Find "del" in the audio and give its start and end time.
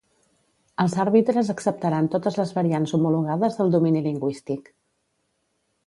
3.61-3.71